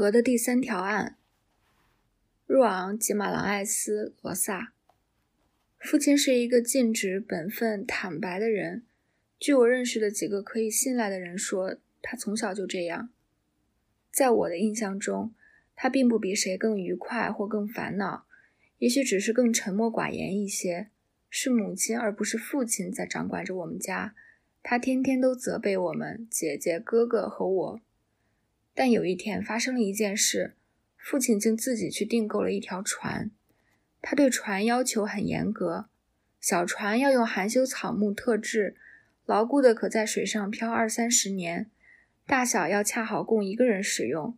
[0.00, 1.16] 河的第三条岸，
[2.46, 4.72] 若昂吉马朗艾斯罗萨。
[5.78, 8.82] 父亲是一个尽职、本分、坦白的人。
[9.38, 13.10] 据我认识的几个可以信赖的人说，他从小就这样。
[14.10, 15.34] 在我的印象中，
[15.76, 18.24] 他并不比谁更愉快或更烦恼，
[18.78, 20.88] 也许只是更沉默寡言一些。
[21.28, 24.14] 是母亲而不是父亲在掌管着我们家，
[24.62, 27.80] 他天天都责备我们姐姐、哥哥和我。
[28.80, 30.54] 但有一天发生了一件事，
[30.96, 33.30] 父亲竟自己去订购了一条船。
[34.00, 35.90] 他对船要求很严格，
[36.40, 38.76] 小船要用含羞草木特制，
[39.26, 41.70] 牢固的可在水上漂二三十年，
[42.24, 44.34] 大小要恰好供一个人使用。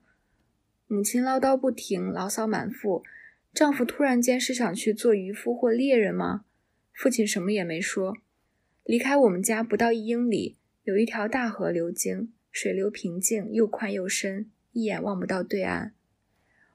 [0.89, 3.05] 母亲唠叨不停，牢骚满腹。
[3.55, 6.45] 丈夫突然间是想去做渔夫或猎人吗？
[6.93, 8.17] 父亲什么也没说。
[8.83, 12.33] 离开我们家不到一英里，有一条大河流经。
[12.53, 15.95] 水流平静，又宽又深，一眼望不到对岸。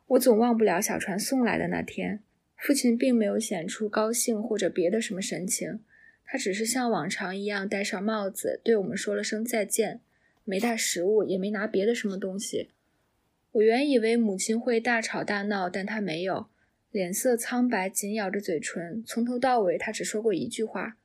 [0.08, 2.22] 我总忘不了小船送来的那天，
[2.58, 5.80] 父亲并没有显出高兴或者别的什么神情，
[6.26, 10.02] 他只是像往常一样戴上帽子，对我们说了声再见，
[10.44, 12.70] 没带食物，也没拿别的什么东西。
[13.52, 16.48] 我原以为母亲会大吵大闹，但她没有，
[16.92, 19.04] 脸色苍白，紧咬着嘴唇。
[19.06, 20.98] 从头到尾，她只说过一句话：“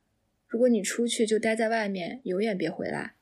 [0.47, 3.13] 如果你出去，就待在外面，永远别回来。”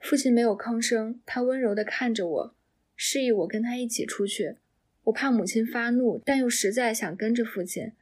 [0.00, 2.54] 父亲没有吭声，他温柔地看着我，
[2.96, 4.56] 示意我跟他一起出去。
[5.04, 7.92] 我怕母亲发怒，但又实在想跟着父亲。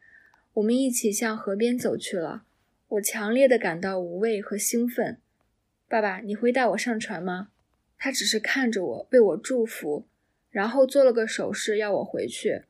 [0.55, 2.45] 我们一起向河边走去了。
[2.89, 5.19] 我强烈的感到无畏和兴奋。
[5.89, 7.49] 爸爸，你会带我上船吗？
[7.99, 10.07] 他只是看着我，为我祝福，
[10.51, 12.62] 然后做了个手势要我回去。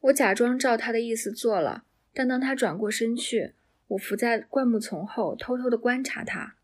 [0.00, 3.52] 我假装照他的意思做了，但当他转过身去，
[3.88, 6.56] 我伏在灌木丛后，偷偷地观察他。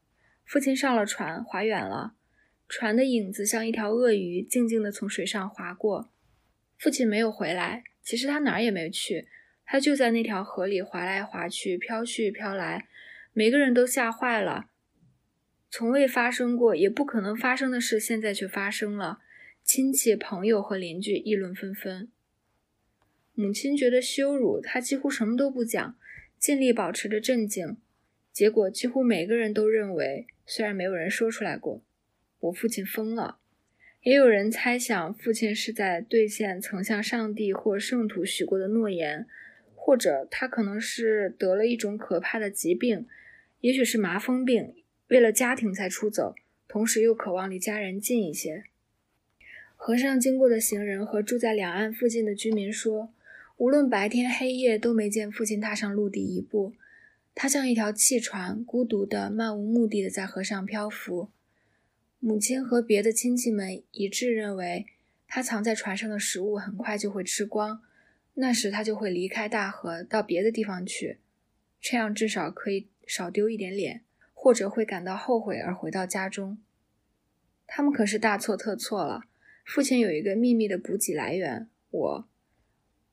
[0.44, 2.14] 父亲上了船，划远了。
[2.68, 6.10] 船的影子像一条鳄鱼，静静地从水上划过。
[6.78, 9.28] 父亲没有回来，其实他哪儿也没去，
[9.64, 12.88] 他就在那条河里划来划去，飘去飘来。
[13.32, 14.66] 每个人都吓坏了。
[15.70, 19.20] 从未发生过，也不可能发生的事，现在却发生了。
[19.62, 22.10] 亲戚、朋友和邻居议论纷纷。
[23.34, 25.96] 母亲觉得羞辱，她几乎什么都不讲，
[26.38, 27.78] 尽力保持着镇静。
[28.34, 31.80] 结果几乎每个人都认为，虽然没有人说出来过，
[32.40, 33.38] 我父亲疯了。
[34.02, 39.28] 也有人猜想，父亲是在兑现曾向上帝或圣徒许过的诺言，
[39.76, 43.06] 或者他可能是得了一种可怕的疾病，
[43.60, 44.74] 也许是麻风病，
[45.06, 46.34] 为了家庭才出走，
[46.66, 48.64] 同时又渴望离家人近一些。
[49.76, 53.14] 和尚经过的行人和住在两岸附近的居民说，
[53.58, 56.74] 无论白天黑夜，都没见父亲踏上陆地一步。
[57.34, 61.30] 他像一条汽船，孤独的、漫无目的的在河上漂浮。
[62.20, 64.86] 母亲和别的亲戚们一致认为，
[65.26, 67.82] 他藏在船上的食物很快就会吃光，
[68.34, 71.18] 那时他就会离开大河，到别的地方去，
[71.80, 74.02] 这样至少可以少丢一点脸，
[74.32, 76.58] 或者会感到后悔而回到家中。
[77.66, 79.24] 他们可是大错特错了。
[79.64, 82.28] 父亲有一个秘密的补给来源，我。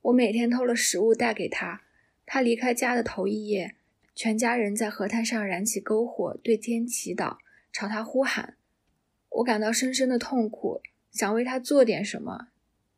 [0.04, 1.82] 我每天偷了食物带给他。
[2.26, 3.76] 他离开家的头一夜。
[4.14, 7.38] 全家人在河滩上燃起篝火，对天祈祷，
[7.72, 8.56] 朝他呼喊。
[9.30, 12.50] 我感到深深的痛苦，想为他做点什么。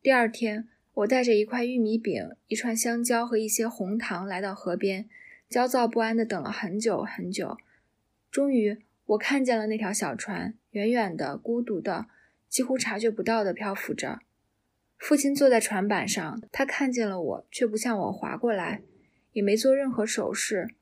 [0.02, 5.08] 第二天，我带着一块玉米饼、一串香蕉和一些红糖来到河边，
[5.48, 7.56] 焦躁不安地等了很久很久。
[8.30, 12.06] 终于，我看见了那条小船，远远的、孤独的、
[12.48, 14.20] 几乎察觉不到的漂浮着。
[14.98, 18.82] 父亲坐在船板上，他看见了我，却不向我划过来，
[19.32, 20.74] 也没做任何手势。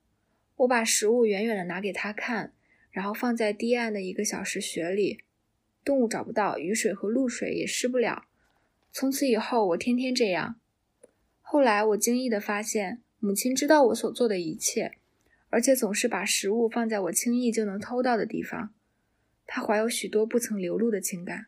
[0.57, 2.53] 我把食物远远的拿给他看，
[2.91, 5.21] 然后放在堤岸的一个小石穴里。
[5.85, 8.27] 动物找不到，雨水和露水也湿不了。
[8.93, 10.57] 从此以后，我天天这样。
[11.41, 14.93] 后来，我惊异的发现，母亲知道我所做的一切，
[15.51, 18.73] 而且总是把食物放在我轻易就能偷到的地方。
[19.47, 21.47] 她怀有许多不曾流露的情感。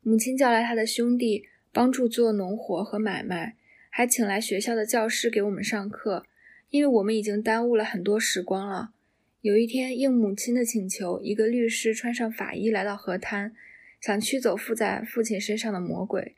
[0.00, 3.56] 母亲叫来她的兄弟帮助做农活和买卖，
[3.90, 6.24] 还请来学校的教师给我们上课。
[6.72, 8.94] 因为我们已经耽误了很多时光了。
[9.42, 13.54] 有一天，应母亲的请求，一个律师穿上法衣来到河滩，
[14.00, 16.36] 想驱走附在父亲身上的魔鬼。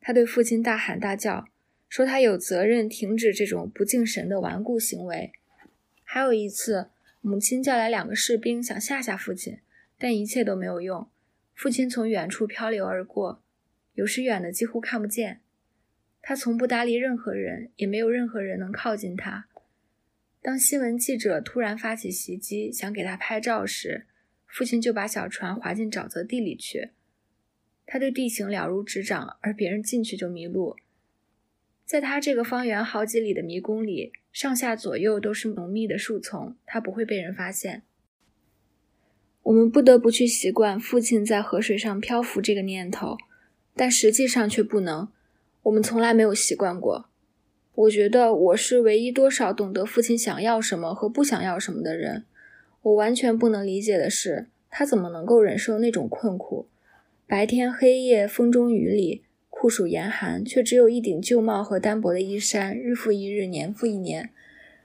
[0.00, 1.48] 他对父亲大喊大叫，
[1.86, 5.32] 说他有责任停止这种不敬神的顽固行为。
[6.02, 6.88] 还有一次，
[7.20, 9.58] 母亲叫来两个士兵，想吓吓父亲，
[9.98, 11.06] 但一切都没有用。
[11.54, 13.42] 父亲从远处漂流而过，
[13.92, 15.40] 有时远的几乎看不见。
[16.22, 19.46] 他从不搭理任何人，也没有任何人能靠近他。
[20.48, 24.06] 当新闻记者突然发起袭击，想给他拍照时，
[24.46, 26.92] 父亲就把小船划进沼泽地里去。
[27.84, 30.76] 他对地形了如指掌，而别人进去就迷路。
[31.84, 37.82] 在他这个方圆好几里的迷宫里，上下左右都是浓密的树丛，他不会被人发现。
[39.42, 43.18] 我们不得不去习惯父亲在河水上漂浮这个念头，
[43.74, 45.12] 但实际上却不能。
[45.64, 47.10] 我们从来没有习惯过。
[47.78, 52.24] 我觉得我是唯一多少懂得父亲想要什么和不想要什么的人。
[52.82, 56.66] 我完全不能理解的是，他怎么能够忍受那种困苦，
[57.24, 64.30] 白天黑夜、风中雨里、酷暑严寒，却只有一顶旧帽和单薄的衣衫，日复一日，年复一年，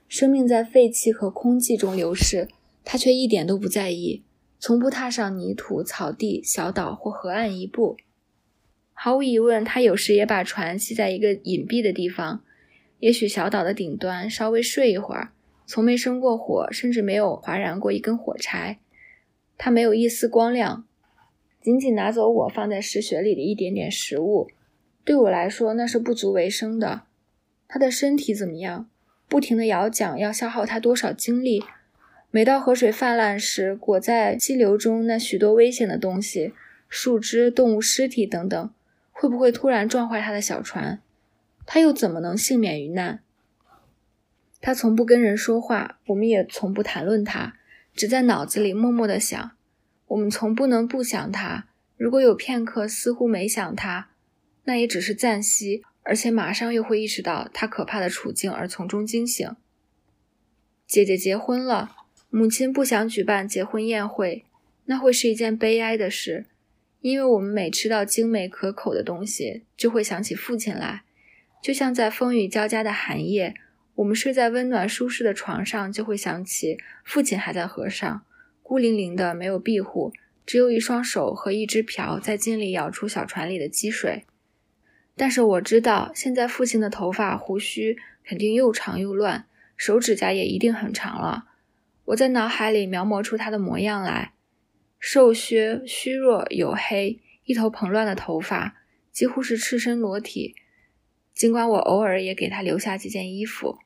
[0.06, 2.46] 生命在废气和空寂中流逝，
[2.84, 4.22] 他却一点都不在意。
[4.60, 7.96] 从不踏上泥土、草地、小岛或河岸一步。
[8.92, 12.43] 毫无疑问，他有时也把船系在一个隐蔽的地方，
[13.04, 15.28] 也许小岛的顶端，稍微睡一会儿。
[15.66, 18.78] 从没生过火，甚至没有划燃过一根火柴。
[19.58, 20.86] 它没有一丝光亮，
[21.60, 24.48] 仅仅拿走我放在石穴里的一点点食物。
[25.04, 27.02] 对我来说，那是不足为生的。
[27.68, 28.88] 他的身体怎么样？
[29.28, 31.62] 不停地摇桨要消耗他多少精力？
[32.30, 36.54] 每到河水泛滥时，裹在激流中那许多危险的东西，
[36.88, 38.70] 树枝、动物尸体等等，
[39.12, 41.02] 会不会突然撞坏他的小船？
[41.66, 43.22] 他又怎么能幸免于难？
[44.60, 47.56] 他从不跟人说话，我们也从不谈论他，
[47.94, 49.50] 只在脑子里默默的想。
[50.06, 51.68] 我们从不能不想他。
[51.96, 54.10] 如果有片刻似乎没想他，
[54.64, 59.48] 那也只是暂息，而且马上又会意识到他可怕的处境而从中惊醒。
[60.86, 61.96] 姐姐结婚了。
[62.30, 64.44] 母亲不想举办结婚宴会，
[64.86, 66.46] 那会是一件悲哀的事，
[67.00, 71.03] 因为我们每吃到精美可口的东西，就会想起父亲来。
[71.64, 73.54] 就像在风雨交加的寒夜，
[73.94, 78.22] 我们睡在温暖舒适的床上，就会想起父亲还在河上，
[78.62, 80.12] 孤零零的，没有庇护，
[80.44, 84.26] 只有一双手和一只瓢在尽力舀出小船里的积水。
[85.16, 87.96] 但是我知道，现在父亲的头发、胡须
[88.26, 91.46] 肯定又长又乱，手指甲也一定很长了。
[92.04, 94.34] 我在脑海里描摹出他的模样来：
[94.98, 98.76] 瘦削、虚弱、黝黑，一头蓬乱的头发，
[99.10, 100.56] 几乎是赤身裸体。
[101.34, 103.78] 尽管我偶尔也给他留下几件衣服，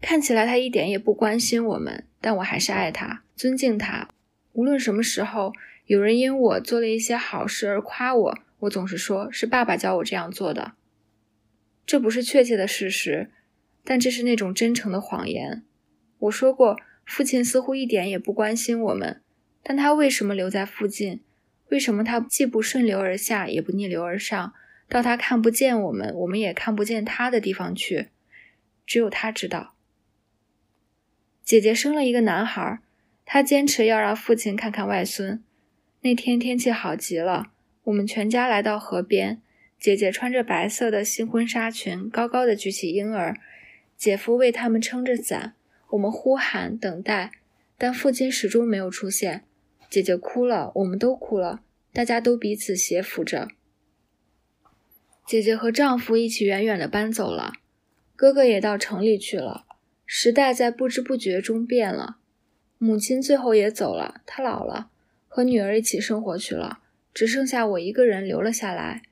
[0.00, 4.10] 看起来他一点也不关心我们，但我还是爱他，尊敬他。
[4.52, 5.52] 无论什么时候
[5.86, 10.72] 有人因我做了一些好事而夸我，我总是说是爸爸教我这样做的。
[11.84, 13.30] 这不是确切的事实，
[13.84, 15.64] 但这是那种真诚的谎言。
[16.18, 19.22] 我说过，父亲似乎一点也不关心我们，
[19.62, 21.22] 但他为什么留在附近？
[21.70, 24.54] 为什么他既不顺流而下，也不逆流而上，
[24.88, 28.08] 到他看不见我们，我们也看不见他的地方去？
[28.86, 29.74] 只有他知道。
[31.42, 32.80] 姐姐生了一个男孩，
[33.24, 35.42] 她坚持要让父亲看看外孙。
[36.02, 37.52] 那天天气好极了，
[37.84, 39.42] 我们全家来到河边，
[39.78, 43.36] 姐姐穿着白色的新婚纱裙，高高的举起婴儿，
[43.96, 45.54] 姐夫为他们撑着伞。
[45.90, 47.32] 我们呼喊等待，
[47.78, 49.44] 但父亲始终没有出现。
[49.88, 51.62] 姐姐哭了，我们都哭了，
[51.92, 53.48] 大家都彼此挟扶着。
[55.26, 57.54] 姐姐和丈夫一起远远地搬走了，
[58.14, 59.64] 哥哥也到城里去了。
[60.04, 62.18] 时代在不知不觉中变了。
[62.78, 64.88] 母亲最后也走了，她老了，
[65.26, 66.78] 和女儿一起生活去了，
[67.12, 69.02] 只剩下我一个人留了下来。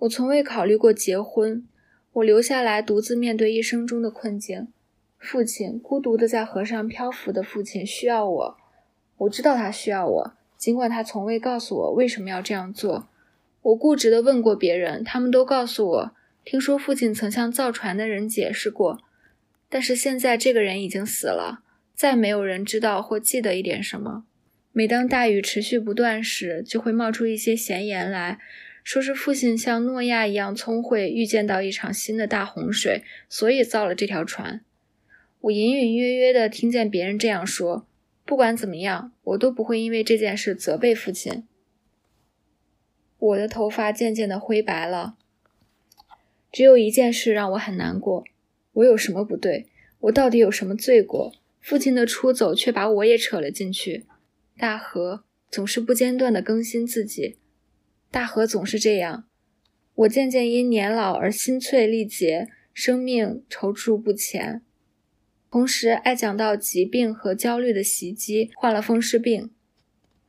[0.00, 1.66] 我从未考虑过结婚，
[2.12, 4.68] 我留下来独自面对一生中的困境。
[5.18, 8.56] 父亲孤独的在河上漂浮的父亲需要我，
[9.16, 13.08] 我知道他需要我，尽管他从未告诉我为什么要这样做。
[13.66, 16.12] 我固执地问过别人，他们都告诉我，
[16.44, 19.00] 听说父亲曾向造船的人解释过，
[19.68, 24.24] 但是现在这个人已经死了，再没有人知道或记得一点什么。
[24.70, 28.38] 每当大雨持续不断时，就会冒出一些闲言来
[28.84, 34.60] 说是父亲像诺亚一样聪慧，预见到一场新的大洪水，所以造了这条船。
[35.40, 37.88] 我隐隐约约地听见别人这样说。
[38.24, 41.44] 不管怎么样，我都不会因为这件事责备父亲。
[43.18, 45.16] 我的头发渐渐的灰白了。
[46.52, 48.24] 只有一件事让我很难过：
[48.72, 49.66] 我有什么不对？
[50.00, 51.32] 我到底有什么罪过？
[51.60, 54.06] 父亲的出走却把我也扯了进去。
[54.56, 57.36] 大河总是不间断的更新自己，
[58.10, 59.24] 大河总是这样。
[59.94, 64.62] 我渐渐因年老而心脆力竭，生命踌躇不前。
[65.50, 69.50] 同时，爱讲到疾病和焦虑的袭击，患了风湿病。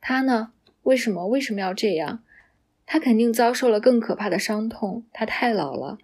[0.00, 0.52] 他呢？
[0.82, 1.26] 为什么？
[1.28, 2.24] 为什么要这样？
[2.90, 5.04] 他肯定遭受了更可怕的伤痛。
[5.12, 5.98] 他太老了，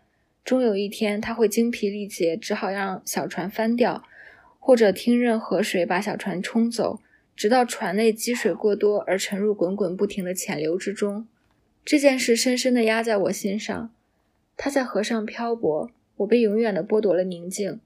[0.45, 4.05] 终有一天他会精疲力竭，只好让小船翻掉，
[4.61, 7.01] 或者听任河水把小船冲走，
[7.35, 11.27] 直到船内积水过多而沉入滚滚不停的浅流之中。
[11.87, 13.91] 这件事深深地压在我心上。
[14.59, 17.81] 他在河上漂泊，我被永远地剥夺了宁静。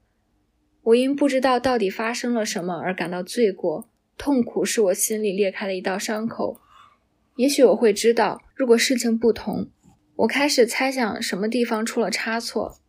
[0.82, 3.86] 我因不知道到底发生了什么而感到罪过，
[4.16, 6.60] 痛苦是我心里裂开了一道伤口。
[7.36, 9.70] 也许我会知道，如果事情不同。
[10.16, 12.80] 我开始猜想什么地方出了差错。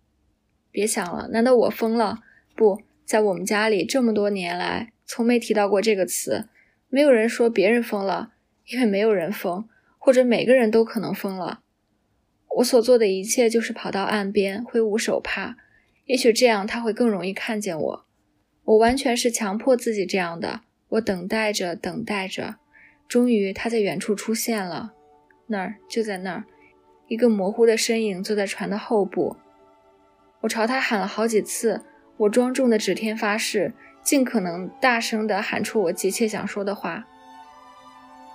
[0.71, 2.23] 别想了，难道我疯了？
[2.55, 6.49] 不在我们家里这么多年来，从没提到过这个词。
[6.89, 8.33] 没有人说别人疯了，
[8.65, 11.59] 因为没有人疯，或者每个人都可能疯了。
[12.57, 15.55] 我所做的一切就是跑到岸边挥舞手帕，
[16.05, 18.05] 也许这样他会更容易看见我。
[18.63, 20.61] 我完全是强迫自己这样的。
[20.89, 22.55] 我等待着，等待着，
[23.07, 24.95] 终于他在远处出现了，
[25.49, 26.43] 那儿就在那儿。
[27.07, 29.35] 一个模糊的身影坐在船的后部，
[30.41, 31.81] 我朝他喊了好几次。
[32.17, 37.07] 我庄重的指天发誓，尽可能大声地喊出我急切想说的话：“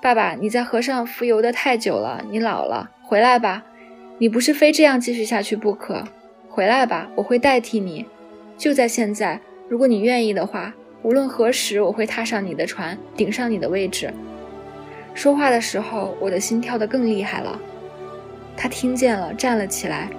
[0.02, 3.64] 爸爸，你在河上浮游的太久了，你老了，回来吧。
[4.18, 6.02] 你不是非这样继续下去不可，
[6.48, 8.06] 回来吧，我会代替你。
[8.56, 14.12] 就在现在，如果你愿意的话，无论何时，我会踏上你的船，顶上你的位置。”
[15.14, 17.58] 说话的时候，我的心跳得更厉害了。
[18.56, 20.10] 他听见了，站了起来，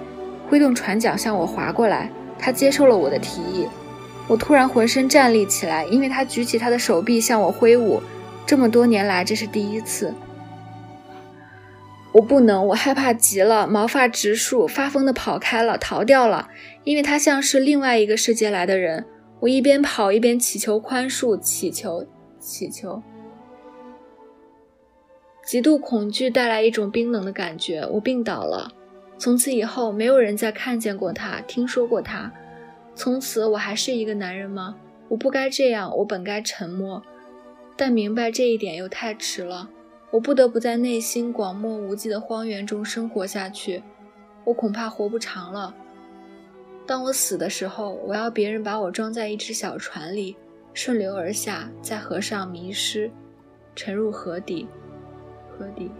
[0.48, 2.10] 挥动船桨向我划过来。
[2.38, 3.66] 他接受了我的提议。
[4.26, 8.02] 我突然浑身站立起来，因为他举起他的手臂向我挥舞。
[8.44, 10.12] 这么多年来，这是第一次。
[12.12, 16.48] 我不能，我害怕极了，毛发直竖，发疯地跑开了，逃掉了。
[16.84, 19.04] 因为他像是另外一个世界来的人。
[19.40, 22.06] 我一边跑一边祈求宽恕，祈求，
[22.40, 23.02] 祈求。
[25.46, 28.72] 极度恐惧带来一种冰冷的感觉，我病倒了。
[29.16, 32.30] 从此以后，没有人再看见过他，听说过他。
[32.96, 34.76] 从此，我还是一个男人吗？
[35.08, 37.00] 我不该这样，我本该沉默。
[37.76, 39.70] 但明白这一点又太迟了。
[40.10, 43.80] 我不得不在内心广漠无际的荒原中生活下去。
[44.42, 45.72] 我恐怕活不长了。
[46.86, 50.36] 当我死的时候，我要别人把我装在一只小船里，
[50.74, 53.08] 顺流而下，在河上迷失，
[53.76, 54.66] 沉入河底。
[55.58, 55.90] 合底。